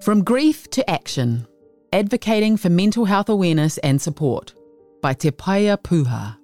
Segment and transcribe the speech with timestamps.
[0.00, 1.46] From Grief to Action
[1.92, 4.54] Advocating for Mental Health Awareness and Support
[5.02, 6.36] by Te Paea Puha.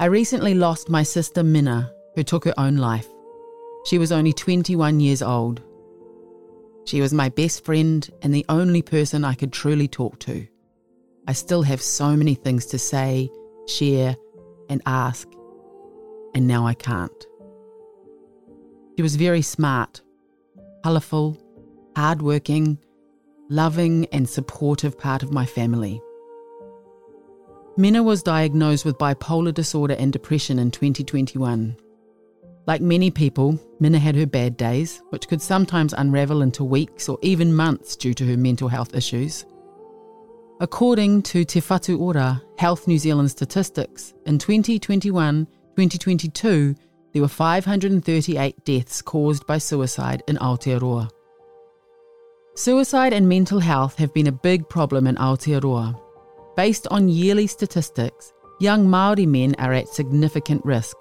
[0.00, 3.06] I recently lost my sister Mina, who took her own life.
[3.86, 5.62] She was only 21 years old.
[6.86, 10.46] She was my best friend and the only person I could truly talk to.
[11.28, 13.30] I still have so many things to say,
[13.68, 14.16] share,
[14.68, 15.28] and ask,
[16.34, 17.26] and now I can't.
[18.96, 20.02] She was very smart,
[20.82, 21.38] colourful,
[21.96, 22.78] hardworking,
[23.48, 26.00] loving, and supportive part of my family.
[27.76, 31.76] Mina was diagnosed with bipolar disorder and depression in 2021.
[32.66, 37.18] Like many people, Mina had her bad days, which could sometimes unravel into weeks or
[37.20, 39.44] even months due to her mental health issues.
[40.60, 46.76] According to Te Whatu Ora, Health New Zealand statistics, in 2021 2022,
[47.12, 51.10] there were 538 deaths caused by suicide in Aotearoa.
[52.56, 56.00] Suicide and mental health have been a big problem in Aotearoa.
[56.54, 60.96] Based on yearly statistics, young Māori men are at significant risk.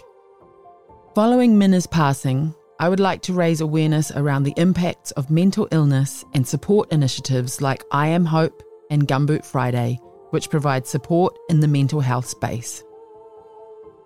[1.14, 6.26] Following Mina's passing, I would like to raise awareness around the impacts of mental illness
[6.34, 10.00] and support initiatives like I Am Hope and Gumboot Friday,
[10.32, 12.84] which provide support in the mental health space.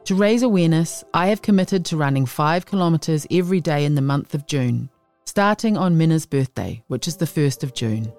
[0.04, 4.36] To raise awareness, I have committed to running 5 kilometres every day in the month
[4.36, 4.90] of June,
[5.38, 8.12] starting on Mina's birthday, which is the 1st of June.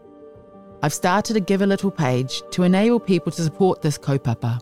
[0.84, 4.60] I've started a Give a Little page to enable people to support this kaupapa.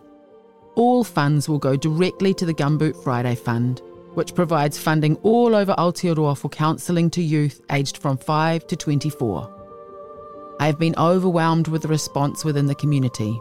[0.74, 3.82] All funds will go directly to the Gumboot Friday Fund,
[4.14, 10.56] which provides funding all over Aotearoa for counselling to youth aged from 5 to 24.
[10.58, 13.38] I have been overwhelmed with the response within the community.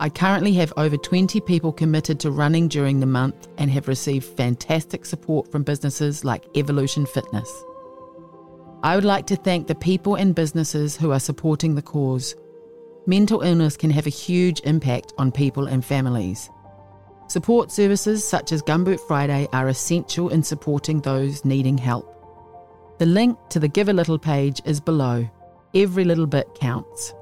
[0.00, 4.36] I currently have over 20 people committed to running during the month and have received
[4.36, 7.48] fantastic support from businesses like Evolution Fitness.
[8.88, 12.34] I would like to thank the people and businesses who are supporting the cause.
[13.04, 16.48] Mental illness can have a huge impact on people and families.
[17.26, 22.96] Support services such as Gumboot Friday are essential in supporting those needing help.
[22.98, 25.28] The link to the Give a Little page is below.
[25.74, 27.12] Every little bit counts.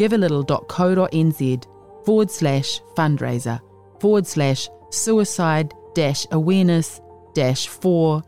[0.00, 1.64] givealittle.co.nz
[2.04, 3.60] forward slash fundraiser
[4.00, 7.00] forward slash suicide dash awareness
[7.34, 8.24] dash four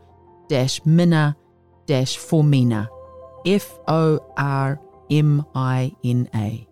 [0.47, 1.35] dash mina
[2.17, 2.89] formina.
[3.45, 4.79] F O R
[5.09, 6.67] M I N A.